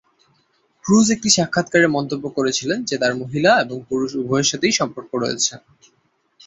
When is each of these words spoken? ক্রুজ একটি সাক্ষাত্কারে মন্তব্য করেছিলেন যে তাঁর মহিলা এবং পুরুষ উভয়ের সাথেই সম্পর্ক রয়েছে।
ক্রুজ 0.85 1.07
একটি 1.15 1.29
সাক্ষাত্কারে 1.37 1.87
মন্তব্য 1.87 2.25
করেছিলেন 2.37 2.79
যে 2.83 2.95
তাঁর 3.01 3.13
মহিলা 3.15 3.51
এবং 3.63 3.77
পুরুষ 3.89 4.11
উভয়ের 4.21 4.49
সাথেই 4.51 4.73
সম্পর্ক 4.79 5.11
রয়েছে। 5.15 5.53